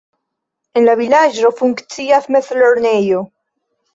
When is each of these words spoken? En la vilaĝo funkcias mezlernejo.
En 0.79 0.85
la 0.87 0.95
vilaĝo 1.01 1.51
funkcias 1.59 2.27
mezlernejo. 2.37 3.23